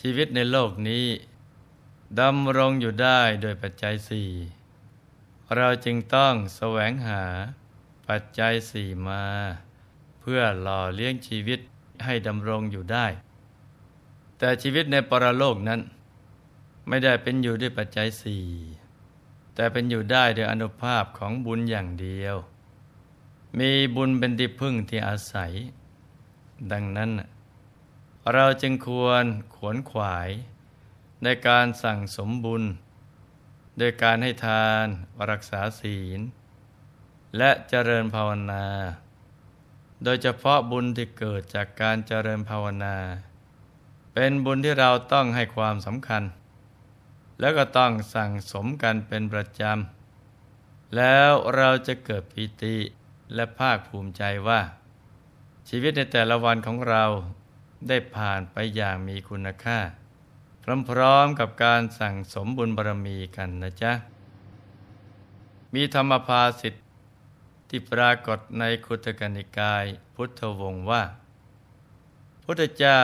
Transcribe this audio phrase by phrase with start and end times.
[0.00, 1.06] ชีวิตในโลกนี้
[2.20, 4.30] ดำรงอยู่ได้โดยปัจจัยสี่
[5.56, 7.22] เราจึงต้องแสวงหา
[8.08, 9.24] ปัจจัยสี่มา
[10.20, 11.60] เพื่อหล่อเลี้ยงชีวิต
[12.04, 13.06] ให้ดำรงอยู่ได้
[14.38, 15.80] แต่ชีวิตในปรโลกนั้น
[16.88, 18.44] ไม่ได้เป็นอยู่ด้วยปัจจัยสี่
[19.54, 22.36] แต่เป็นอยู่ได้โดยอนุภาพของบุญอย่างเดียว
[23.58, 25.52] มีบุญเป็นที่พึ่งที่อาศัย
[26.72, 27.10] ดังนั้น
[28.34, 29.24] เราจึงควร
[29.54, 30.30] ขวนขวาย
[31.24, 32.62] ในการสั่งสมบุญ
[33.78, 34.86] โดยการให้ทาน
[35.30, 36.20] รักษาศีล
[37.36, 38.66] และเจริญภาวนา
[40.04, 42.96] โดยเฉพาะบุญที่เกิดจากการเจริญภาวนา
[44.14, 46.22] เป็นบุญที่เราต้องให้ความสำคัญ
[47.40, 52.76] แล้วก็ต้องสั่งสมกันเป็นประจำ แล้วเราจะเกิดปิติ
[53.34, 54.60] และภาคภูมิใจว่า
[55.68, 57.04] ชีวิตในแต่ละวันของเรา
[57.88, 59.78] ได้ผ่านไปอย่างมีคุณค่า
[60.90, 63.92] พร้อมๆกับการสั่งสมบุญบารมีกันนะจ๊ะ
[65.74, 66.80] มีธรรมภาสิทธิ
[67.68, 69.84] ที่ปรากฏในคุตกนิกาย
[70.14, 71.02] พุทธวงศ์ว่า
[72.42, 73.02] พุทธเจ้า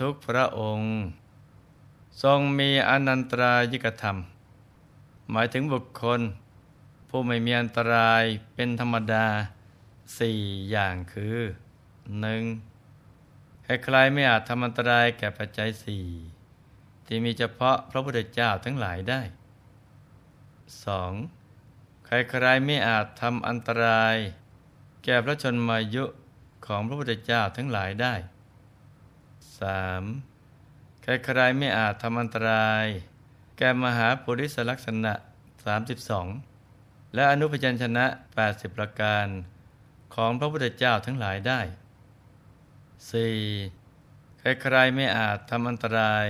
[0.00, 0.90] ทุกพระองค์
[2.22, 4.16] ทรงมีอนันตรายิกธรรม
[5.30, 6.20] หมายถึงบุคคล
[7.08, 8.22] ผู้ไม่มีอันตราย
[8.54, 9.26] เป็นธรรมดา
[10.18, 10.38] สี่
[10.70, 11.38] อย่างคือ
[12.20, 12.42] หนึ่ง
[13.64, 16.06] ใครไม่อาจทำอันตรายแก่ปัจจัยสี่
[17.06, 19.20] ที่มีเฉพาะพระพุทธเจ้าทั้งหลายได้
[21.24, 22.06] 2.
[22.06, 24.16] ใครๆไม่อาจทำอันตราย
[25.04, 26.04] แก่พระชนมายุ
[26.66, 28.14] ของพระพุทธเจ้าทั้งหลายได้
[29.78, 31.02] 3.
[31.02, 32.84] ใครๆไม่อาจทำอันตราย
[33.58, 35.12] แก่มหาปุริสลักษณะ
[36.34, 38.06] 32 และอนุพยัญชนะ
[38.42, 39.26] 80 ประการ
[40.14, 41.60] ของพระพุทธเจ้าทั้งหลายได้
[43.02, 44.38] 4.
[44.38, 46.26] ใครๆไม่อาจทำอันตราย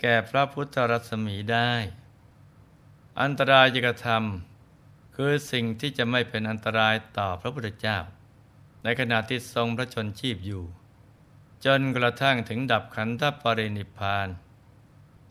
[0.00, 1.72] แก่พระพุทธรัศมีได้
[3.22, 7.98] อันตรายกระทำคือสิ่งที่จะไม่เป็นอันตรายต่อพระพุทธเจ้า
[8.82, 10.64] ในขณะที่ทรงพระชนชีพอยู่
[11.64, 14.28] จนกระทั่งถึงดับขันธปรินิพาน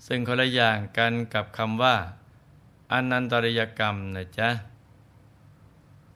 [0.08, 1.96] ซึ่งคนละอย่างกันกับคำว่า
[2.92, 4.50] อนันตริยกรรมนะจ๊ะ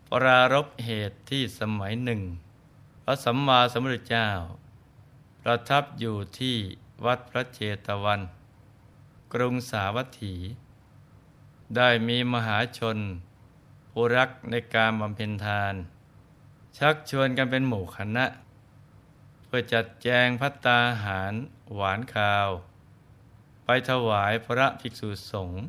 [0.09, 2.21] ปรารบเหตุที่สมัยหนึ่ง
[3.05, 4.29] พระสัมมาสัมพุทธเจ้า
[5.43, 6.57] ประทับอยู่ที่
[7.05, 8.21] วัดพระเจตวัน
[9.33, 10.35] กรุงสาวัตถี
[11.75, 12.97] ได้มีมหาชน
[13.91, 15.73] ผู้รักในการบำเพ็ญทาน
[16.77, 18.25] ชักชวนกันเป็นหมู่คณะ
[19.45, 21.33] เพื่อจัดแจงพัตตาหาร
[21.75, 22.49] หวานคาว
[23.65, 25.61] ไปถวายพระภิกษุสงฆ์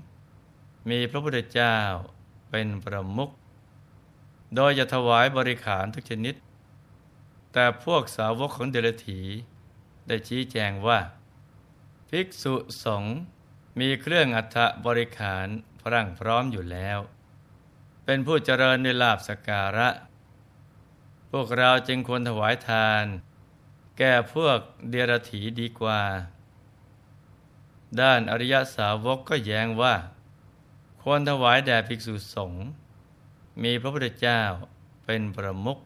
[0.89, 1.77] มีพระพุทธเจ้า
[2.51, 3.31] เป็นประมุข
[4.57, 6.35] โดยจะถวายบริขารทุกชนิด
[7.57, 9.21] แต่พวกสาวกของเดลถี
[10.07, 10.99] ได้ชี้แจงว่า
[12.09, 12.55] ภิกษุ
[12.85, 13.17] สงฆ์
[13.81, 15.47] มีเครื่องอัฐบริขาร
[15.81, 16.99] พรั่งพร้อมอยู่แล้ว
[18.05, 19.89] เป็นผู้เจริญในลาบสการะ
[21.31, 23.05] พวกเราจึงควรถวายทาน
[23.99, 24.59] แก่พวก
[24.91, 26.03] เดรถีดีกว่า
[28.01, 29.95] ด้านอริยสาวกก็แย้งว่า
[31.03, 32.65] ควรถวายแด่ภิกษุสงฆ์
[33.63, 34.43] มีพระพุทธเจ้า
[35.05, 35.79] เป็นประมุข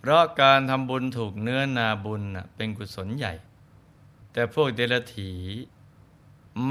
[0.00, 2.22] เพราะการทำบุญถูกเนื้อนาบุญ
[2.54, 3.34] เป็นกุศลใหญ่
[4.32, 5.32] แต่พวกเดรถี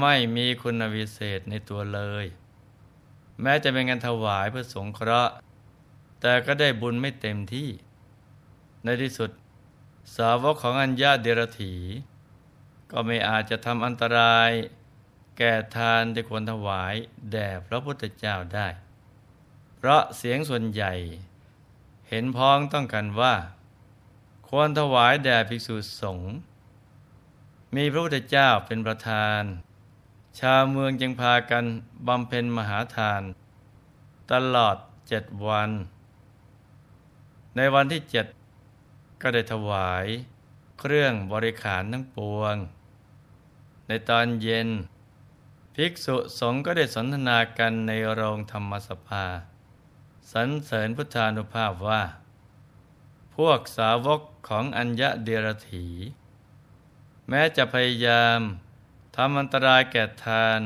[0.00, 2.26] ไม่มีคุณวิเศษในตัวเลย
[3.42, 5.32] แม้จะเป็นการถวายเพื่อสงเคราะห์
[6.20, 7.68] แต่ก็ได้บุญไม่เต็มที่
[8.84, 9.30] ในที่สุด
[10.16, 11.74] สาวกของอัญญาเดรถี
[12.90, 14.50] ก็ไม่อาจจะทำอันตราย
[15.38, 16.94] แก่ทานที่ควรถวาย
[17.32, 18.68] แด่พระพุทธเจ้าได้
[19.76, 20.92] เพราะเสียงส่วนใหญ่
[22.12, 23.34] เห็นพ้องต้องกันว่า
[24.48, 26.32] ควรถวายแด่ภิกษุสงฆ์
[27.74, 29.42] มีพระพุทธเจ้าเป็นประธาน
[30.40, 31.64] ชาวเมืองจึงพากัน
[32.06, 33.22] บำเพ็ญมหาทาน
[34.32, 34.76] ตลอด
[35.08, 35.70] เจ็ดวัน
[37.56, 38.26] ในวันที่เจ็ด
[39.22, 40.06] ก็ได้ถวาย
[40.80, 42.54] เครื่องบริขารทั้งปวง
[43.88, 44.68] ในตอนเย็น
[45.74, 49.26] ภิกษุสงฆ์ก็ได้สนทนากันในโรงธรรมสภา
[50.32, 52.02] สรรเสริญพุทธานุภาพว่า
[53.36, 55.86] พวกสาวกของอัญญะเดรถี
[57.28, 58.40] แม้จะพยายาม
[59.16, 60.60] ทำอันตรายแก่ทาน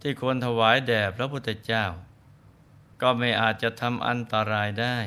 [0.00, 1.84] ที่ควรถวายแด่พระพุทธเจ้า
[3.00, 4.98] ก็ไม่อาจจะทำอันตรายได้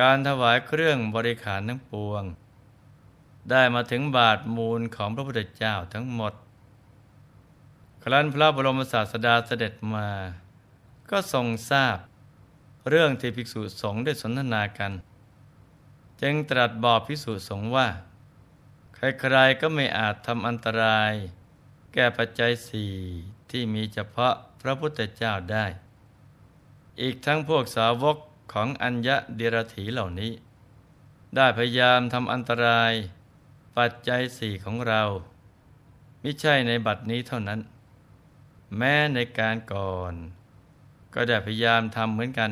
[0.00, 2.22] การถวายเครื่องบริขารทั้งปวง
[3.50, 6.32] ได้มาถึงบาทมูลของพระพุทธเจ้าทั้งหมด
[8.02, 10.08] ครั้นพระบรมศาสดาเสด็จมา
[11.12, 11.98] ก็ทรงทราบ
[12.88, 14.92] เรื่องที่ภิกษุสงฆ์ได้สนทนากัน
[16.22, 17.88] จึงตรัสบอกภิกษุสงฆ์ว่า
[18.94, 21.12] ใครๆก็ไม่อาจทำอันตราย
[21.92, 22.92] แก่ปัจจัยสี่
[23.50, 25.66] ที่มีเฉพาะพระพุทธเจ้าได้
[27.00, 28.16] อีกทั้งพวกสาวก
[28.52, 30.32] ของอัญญะเดรถีเหล่านี้
[31.36, 32.92] ได้พยายามทำอันตราย
[33.76, 35.02] ปัจจัยสี่ของเรา
[36.20, 37.60] ไม่ใช่ในบัดนี้เท่านั้น
[38.76, 40.14] แม้ในการก่อน
[41.14, 42.50] ก็ได้พยายามทำเหมือนกัน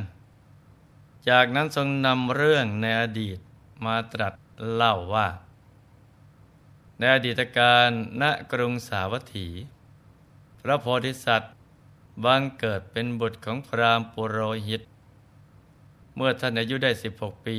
[1.28, 3.38] จากนั้นทรงนำเรื่องในอดีต
[3.84, 4.32] มาตรัส
[4.72, 5.28] เล่าว่า
[6.98, 7.88] ในอดีตการ
[8.20, 8.22] ณ
[8.52, 9.48] กรุงสาวัตถี
[10.60, 11.52] พระโพธิสัตว์
[12.24, 14.82] บังเกิดเป็นบุตรของพราหมณ์ปุโรหิต
[16.16, 17.58] เมื่อท่านอายุได้ 16 ปี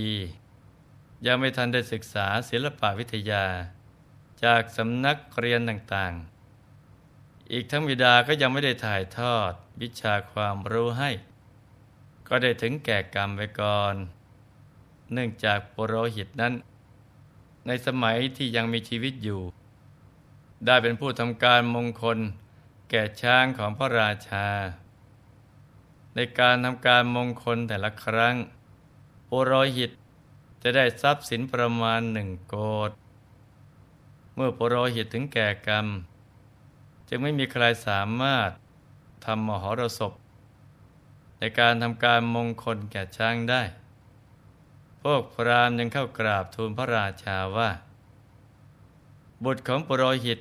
[1.25, 3.45] ยังไม่ทันได้ศึกษาศิลปวิทยา
[4.43, 11.11] จากสำนักเรียนต่างๆ อีกทั้งบิดาก็ยังไม่ได้ถ่ายทอด วิชาความรู้ให้
[12.27, 13.95] ก็ได้ถึงแก่กรรมไปก่อน
[15.13, 16.53] เนื่องจากปุโรหิตนั้น
[17.67, 19.41] ในสมัยที่ยังมีชีวิตอยู่
[20.65, 22.17] ได้เป็นผู้ทำการมงคล
[22.89, 24.47] แก่ช้างของพระราชา
[26.15, 28.35] ในการทำการมงคลแต่ละครั้ง
[29.29, 29.91] ปุโรหิต
[30.61, 32.55] จะได้ทรัพย์สินประมาณหนึ่งโก
[32.89, 32.91] ด
[34.35, 35.87] เมื่อปุโรหิตถึงแก่กรรม
[37.07, 38.49] จึงไม่มีใครสามารถ
[39.25, 40.13] ทำมหรสพ
[41.39, 43.61] ในการทำการมงคลแก่ช้างได้
[45.01, 47.69] พวกพราหมณ์ยังเข้ากราบทูลพระราชาว่า
[49.43, 50.37] บุตรของปุโรหิต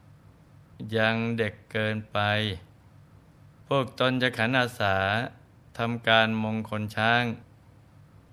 [0.96, 2.18] ยังเด็กเกินไป
[3.68, 4.96] พวกตนจะขันอาสา
[5.78, 7.22] ทำการมงคลช้าง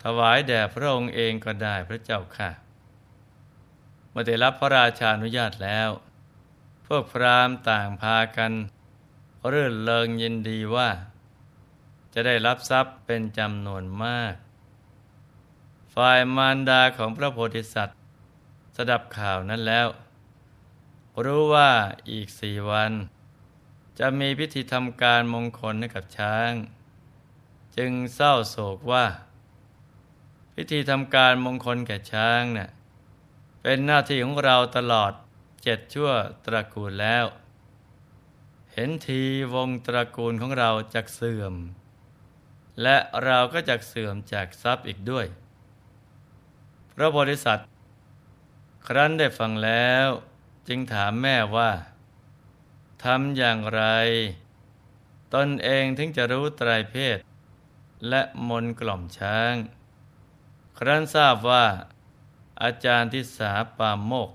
[0.03, 2.51] ถวายแด่พระองค์เองก็ได้พระเจ้าค่ะ
[4.19, 5.89] มื่อได้รับพระราชาอนุญาตแล้ว
[6.87, 8.51] พวกพราหมณ์ต่างพากัน
[9.51, 10.89] รื่นเริงยินดีว่า
[12.13, 14.33] จะได้รับทรัพย์เป็นจำนวนมาก
[15.93, 17.97] ฝ่ายมารดาของพระโพธิสัตว์
[18.75, 19.87] สดับข่าวนั้นแล้ว
[21.25, 21.71] รู้ว่า
[22.11, 22.91] อีกสี่วัน
[23.99, 26.51] จะมีพิธีทำการมงคลให้กับช้าง
[27.77, 29.05] จึงเศร้าโศกว่า
[30.53, 32.69] พิธีทำการมงคลแก่ช้างเนะ่ย
[33.61, 35.11] เป็นหน้าที่ของเราตลอด
[35.63, 36.09] เจ็ดชั่ว
[36.45, 37.25] ตระกูลแล้ว
[38.79, 39.21] เห็นที
[39.53, 41.55] วงตระกูลของเราจะเสื่อม
[42.81, 45.25] และเราก็จะเสื่อมจากทรัพย์อีกด้วย
[46.93, 47.59] พระบริษัท
[48.87, 50.07] ครั้นได้ฟังแล้ว
[50.67, 51.71] จึงถามแม่ว่า
[53.03, 53.83] ทำอย่างไร
[55.33, 57.17] ตนเองถึงจะรู้ไตรเพศ
[58.09, 59.53] และมนกล่อมช้าง
[60.77, 61.65] ครั้นทราบว่า
[62.63, 64.29] อาจารย์ทิสาปามโมก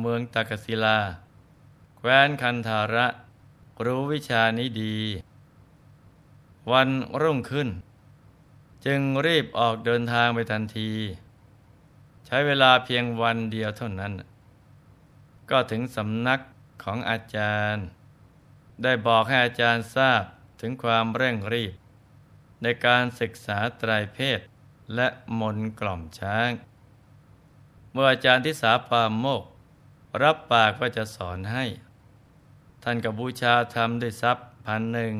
[0.00, 0.98] เมืองตากศิลา
[1.96, 3.08] แคว้นคันธาระ
[3.84, 4.98] รู้วิชานี้ดี
[6.72, 6.88] วัน
[7.22, 7.68] รุ่งขึ้น
[8.86, 10.92] จึงรีบออกเดินทางไปทันที
[12.26, 14.12] ใช้เวลาเพียงวันเดียวเท่านั้น
[15.50, 16.40] ก็ถึงสำนัก
[16.82, 17.84] ของอาจารย์
[18.82, 20.22] ได้บอกให้อาจารย์ทราบ
[20.60, 21.74] ถึงความเร่งรีบ
[22.62, 24.40] ในการศึกษาไตรเพศ
[24.94, 25.08] และ
[25.40, 26.50] มนกล่อมช้าง
[27.92, 29.44] เมื่ออาจารย์ทิสาปามโมก
[30.22, 31.64] รับปากว่าจะสอนให้
[32.84, 35.14] ท่านกับบูชาธรรมด้วยทรัพย์พันหนึ่ง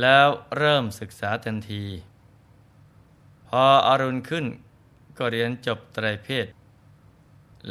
[0.00, 1.84] แล้วเริ่มศึกษาทันที
[3.48, 4.46] พออรุณขึ้น
[5.18, 6.46] ก็เรียนจบไตรเพศ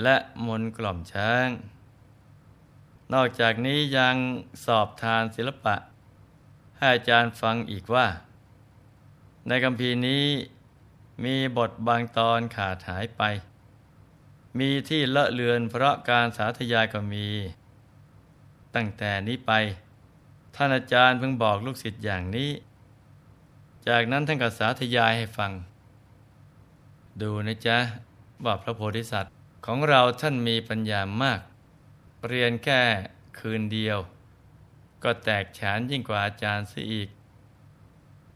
[0.01, 1.47] และมนกล่อมช้าง
[3.13, 4.15] นอกจากนี้ยัง
[4.65, 5.75] สอบทานศิลปะ
[6.77, 8.07] ให้อาจารย์ฟังอีกว่า
[9.47, 10.25] ในคำพีนี้
[11.23, 13.21] มีบทบางตอนขาดหายไป
[14.59, 17.27] มีที่เลอะเลือนเพราะการสาธยายก็มี
[18.75, 19.51] ตั้งแต่นี้ไป
[20.55, 22.51] ท่านอาจารย์เพิ่งบอกลูกศิษย์อย่างนี้
[23.87, 25.51] จากนั้นท่านก็สาธยายให้ฟัง
[27.21, 27.77] ดูนะจ๊ะ
[28.45, 29.31] ว่าพระโพธิสัตว์
[29.65, 31.39] ของเราท่านมีปัญญามาก
[32.27, 32.81] เรียนแค่
[33.39, 33.97] คืนเดียว
[35.03, 37.09] ก็แตกฉานยิ่งกว่าอาจารย์ซะอีก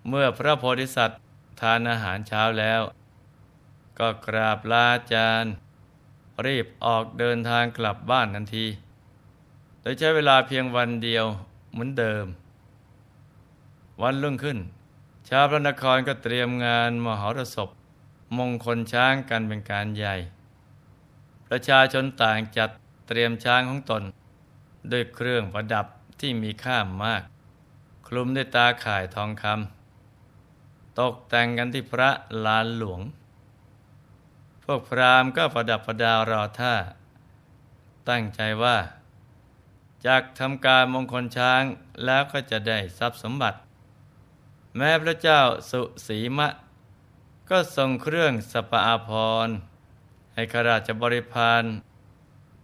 [0.08, 1.20] เมื่อพระโพธิสัตว์
[1.62, 2.82] ทานอาหารเช้าแล้ว
[4.00, 5.52] ก็กราบลาอาจารย์
[6.46, 8.66] รีบออกเดินทางกลับบ้านทันที
[9.92, 11.26] ยใช้เวลาเพียงวันเดียว
[11.72, 12.26] เหมือนเดิม
[14.02, 14.58] วันรุ่งขึ้น
[15.30, 17.70] ชาวพระนครก็เตรียมงานมหรสพ
[18.38, 20.16] มงคลช้างกันเป็นการใหญ่
[21.48, 22.70] ประชาชนต่างจัด
[23.08, 24.04] เตรียมช้างของตน
[24.92, 25.86] ด้วยเครื่องประดับ
[26.20, 27.22] ที่มีค่ามาก
[28.08, 32.10] คลุมด้วยตาข่ายทองคำตกแต่งกันที่พระ
[32.46, 33.02] ลานหลวง
[34.64, 36.76] พวกพราหมณ์ก็ประดับประดารอท่า
[38.10, 38.78] ตั้งใจว่า
[40.08, 41.64] จากทำการมงคลช้าง
[42.06, 43.58] แล้วก็จะได้ทรัพย์สมบัติ
[44.78, 45.40] แม้พระเจ้า
[45.72, 46.48] สุสีมะ
[47.50, 49.10] ก็ทรงเครื่องสปอาภ
[49.46, 49.48] ร
[50.34, 51.64] ให้ข้าราชบริพาร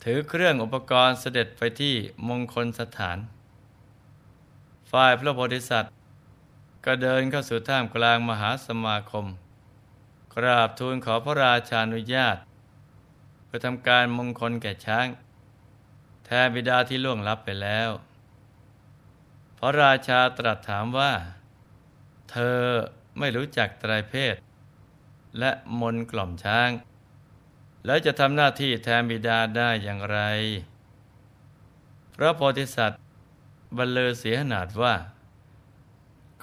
[0.04, 1.96] ถือเครื่องอุปกรณ์เสด็จไปที่
[2.28, 3.18] มงคลสถาน
[4.92, 5.92] ฝ่ายพระโพธิสัตว์
[6.86, 9.26] ก็เดินเข้าสู่ท่ามกลางมหาสมาคม
[10.36, 12.38] กราบทูลขอพระราชานุญาต
[13.46, 15.08] เพื่อทำการมงคลแก่ช้าง
[16.26, 17.90] แทนบิดาที่ล่วงลับไปแล้ว
[19.58, 21.14] พระราชาตรัสถามว่า
[22.32, 22.62] เธอ
[23.20, 24.36] ไม่รู้จักไตรเพศ
[25.40, 26.70] และมนกล่อมช้าง
[27.86, 30.20] แล้วจะทำหน้าที่แทนบิดาได้อย่างไร
[32.16, 33.02] พระโพธิสัตว์
[33.78, 34.96] บรรลือเสียหนาดว่า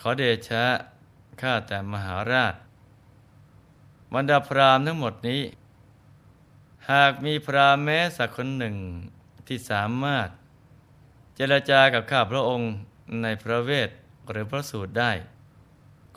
[0.00, 0.64] ขอเดชะ
[1.40, 2.54] ข้าแต่มหาราช
[4.14, 5.42] บรรดาพราหมณ์ทั้งหมดนี้
[6.90, 8.76] หากมีพราหมณ์แม้สักคนหนึ่ง
[9.52, 10.28] ที่สามารถ
[11.36, 12.72] เจรจากับข้าพระองค์
[13.22, 13.90] ในพระเวท
[14.30, 15.12] หรือพระสูตรได้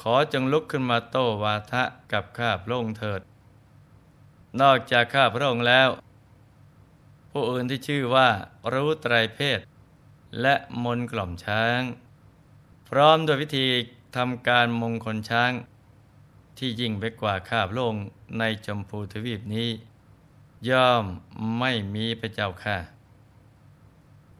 [0.02, 3.22] ขอจงลุกขึ้นมาโต้วาทะกับข้าพระองค์เถิด
[4.62, 5.90] นอกจากข้าพระองค์แล้ว
[7.32, 8.30] ผู้อื่นที่ชื่อว่า
[8.74, 9.60] รู้ไตรเพศ
[10.42, 11.82] และมนกล่อมช้าง
[12.90, 13.68] พร้อมด้วยวิธี
[14.16, 15.52] ทำการมงคลช้าง
[16.58, 18.06] ที่ยิ่งไปกว่าข้าพระองค์
[18.40, 19.70] ในจมพูทวีปนี้
[20.70, 21.06] ย่อม
[21.60, 22.93] ไม่มีพระเจ้าค่ะ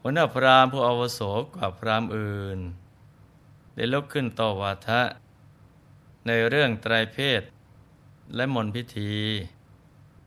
[0.06, 2.58] หัวหน้าพรามผู้อวโสกว่าพรามอื่น
[3.74, 5.02] ได้ลุกขึ้นต่อวาทะ
[6.26, 7.42] ในเรื่องไตรเพศ
[8.36, 9.14] และมนพิธี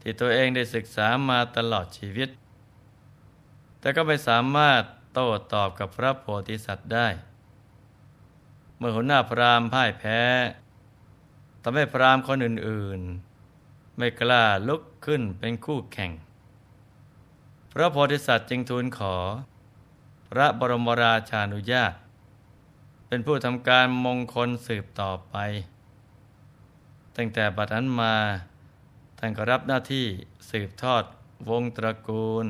[0.01, 2.29] ที่ตัวเองได้ศึกษามาตลอดชีวิต
[3.79, 4.81] แต่ก็ไม่สามารถ
[5.13, 7.07] โต้ตอบกับพระโพธิสัตว์ได้
[8.77, 10.21] เมื่อหัวหน้าพรามพ่ายแพ้
[11.61, 12.99] ทำให้พรามคนอื่น
[13.49, 16.11] ๆ ไม่กล้าลุกขึ้นเป็นคู่แข่ง
[17.71, 19.15] พระโพธิสัตว์จึงทูลขอ
[20.31, 21.93] พระบรมราชานุญาต
[23.07, 25.35] เป็นผู้ทำการมงคลสืบต่อไป
[27.15, 28.15] ตั้งแต่บัดนั้นมา
[29.17, 30.05] ท่านก็รับหน้าที่
[30.49, 31.03] สืบทอด
[31.49, 32.45] วงตระกูล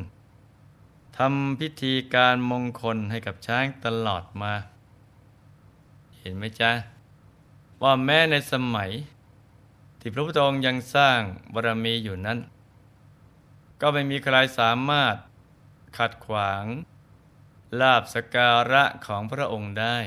[1.17, 4.53] ทำพิธีการมงคลให้กับช้างตลอดมา
[6.17, 6.71] เห็นไหมจ๊ะ
[7.83, 8.91] ว่าแม้ในสมัย
[9.99, 11.19] ที่พระพุทธองค์ยังสร้าง
[11.53, 12.39] บารมีอยู่นั้น
[13.81, 15.15] ก็ไม่มีใครสามารถ
[15.97, 16.63] ขัดขวาง
[17.79, 19.97] ลาบสการะของพระองค์ได้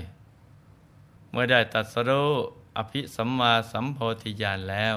[1.31, 2.33] เมื่อได้ตัดสรู้
[2.77, 4.95] อภิสัมมาสัมโพธิญาณแล้ว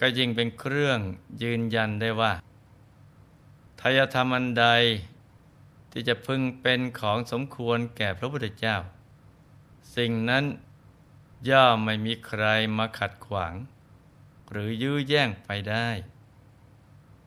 [0.00, 0.98] ก็ยิ่งเป็นเครื่อง
[1.42, 2.32] ยืนยันได้ว่า
[3.80, 4.66] ทายธรรมอันใด
[5.90, 8.76] ที่จะพึงเป็นของสมควรแก่พระพุทธเจ้า
[9.96, 10.44] สิ่งนั้น
[11.48, 12.44] ย่อมไม่มีใคร
[12.76, 13.54] มาขัดขวาง
[14.50, 15.88] หรือยื้อแย่งไปได้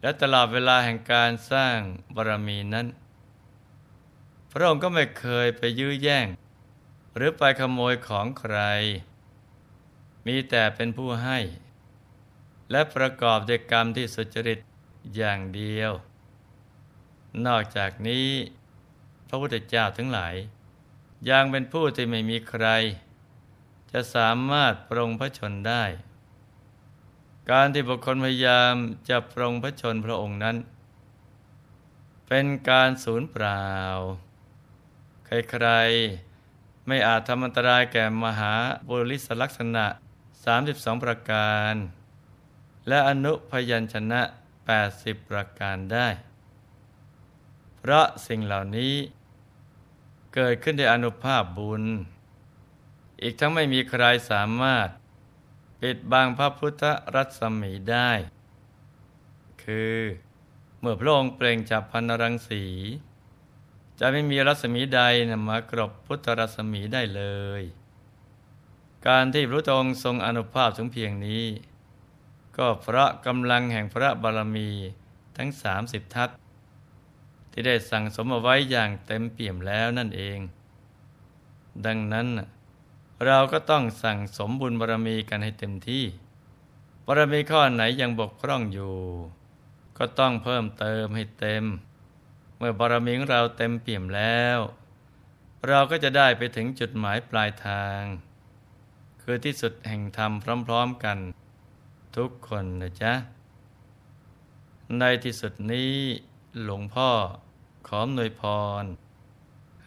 [0.01, 1.77] และตลอดเวลาแห่งการสร้าง
[2.15, 2.87] บารมีนั้น
[4.55, 6.27] พระองค์ก็ไม่เคยไปยื้อแย่ง
[7.15, 8.57] หรือไปขโมยของใคร
[10.27, 11.39] มีแต่เป็นผู้ให้
[12.71, 14.59] และประกอบด้วยกรรมที่สุจริต
[15.15, 15.91] อย่างเดียว
[17.45, 18.27] นอกจากนี้
[19.27, 20.35] พระพุทธเจ้าทั้งหลาย
[21.29, 22.65] ยังเป็นผู้ที่ไม่มีใคร
[23.91, 25.83] จะสามารถปรงพระชนได้
[27.51, 28.73] การที่บุคคลพยายาม
[29.09, 30.57] จะปรงพระชนพระองค์นั้น
[32.27, 33.67] เป็นการสูญเปล่า
[35.25, 38.53] ใครๆ ไม่อาจทำอันตรายแก่มหา
[38.87, 39.85] บุริสลักษณะ
[40.45, 41.73] 32 ประการ
[42.87, 44.21] และอนุพยัญชนะ
[44.77, 46.07] 80 ประการได้
[47.77, 48.93] เพราะสิ่งเหล่านี้
[50.33, 51.83] เกิดขึ้นในอนุภาพบุญ
[53.21, 54.87] อีกทั้งไม่มีใครสามารถ
[55.81, 56.83] ปิดบังพระพุทธ
[57.15, 58.11] รัศมีได้
[59.63, 59.97] คือ
[60.79, 62.63] เมื่อพระองค์เปล่งจับพันรังสี
[64.05, 64.99] จะไม่มีรัศมีใด
[65.31, 67.23] นำมากรบพุทธรัศมีได้เล
[67.61, 67.63] ย
[69.07, 71.43] การที่พระองค์ทรงอนุภาพถึงเพียงนี้
[72.57, 74.69] ก็เพราะกำลังแห่งพระบารมี
[75.37, 76.29] ทั้งสามสิบทัศ
[77.51, 80.39] ที่ได้สั่งสมเอาไว้อย่างเต็มเปี่ยมแล้วนั่นเอง
[81.85, 82.27] ดังนั้น
[83.25, 86.03] เราก็ต้องสั่งสมบุญบารมีกันให้เต็มที่
[87.05, 88.95] บารมีข้อไหนยังบกพร่องอยู่
[89.97, 91.65] ก็ต้องเพิ่มเติมให้เต็ม
[92.65, 94.59] มื่อบารมีของเราเต็มเปี่ยมแล้ว
[95.67, 98.01] เราก็จะได้ไปถึงจุดหมายปลายทาง
[99.21, 100.31] คือที่สุดแห่งธรรม
[100.67, 101.17] พร้อมๆกัน
[102.17, 103.13] ทุกคนนะจ๊ะ
[104.99, 105.93] ในที่สุดนี้
[106.63, 107.09] หลวงพ่อ
[107.87, 108.41] ขอหน่วยพ
[108.81, 108.83] ร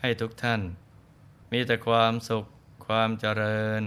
[0.01, 0.61] ให้ทุกท่าน
[1.53, 2.45] มีแต่ความสุข
[2.87, 3.83] ความเจริญ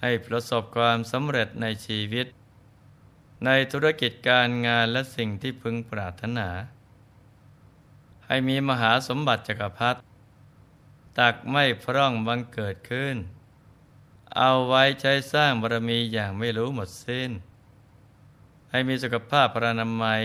[0.00, 2.26] ให้ประสบความสำเร็จในชีวิต
[3.46, 6.48] ในธุรกิจการงานและสิ่งที่พึงปรารถนา
[8.26, 10.00] ให้มีมหาสมบัติจักรพรรดิ
[11.18, 13.16] ตักไม่พร่องบังเกิดขึ้น
[14.36, 17.30] เอาไว้ใช้สร้างบารมีอย่างไม่รู้หมดสิ้น
[18.70, 20.24] ให้มีสุขภาพพระนามัย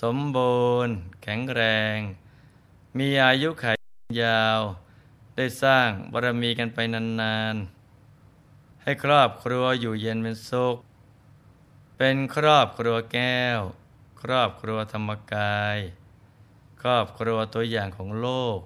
[0.00, 1.62] สมบูรณ์ แข็งแร
[1.94, 1.96] ง
[2.98, 3.78] มีอายุขัย
[4.22, 4.60] ยาว
[5.36, 10.76] ได้สร้างบารมีกันไปนานๆ ให้ครอบครัวอยู่เย็นเป็นสุข
[11.96, 13.60] เป็นครอบครัวแก้ว
[14.22, 15.78] ครอบครัวธรรมกาย
[16.86, 18.58] ครอบครัวตัวอย่างของโลก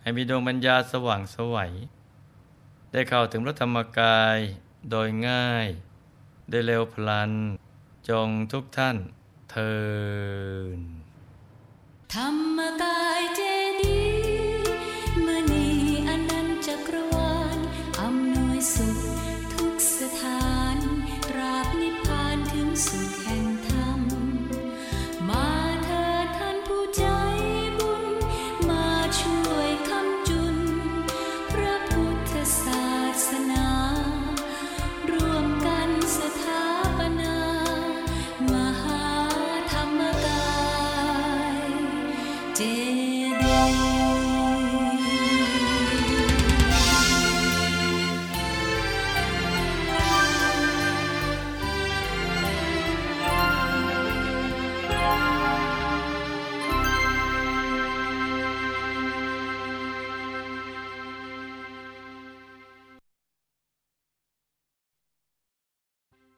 [0.00, 1.72] ให้มีดวงปัญญาสว่างสวัย
[2.92, 4.38] ได้เข้าถึงพระธรรมกาย
[4.90, 5.66] โดยง่าย
[6.50, 7.32] ได้เร็วพลัน
[8.08, 8.96] จงทุกท่าน
[9.50, 9.74] เทิ
[10.78, 10.80] น
[12.14, 13.53] ธรรมกายเจ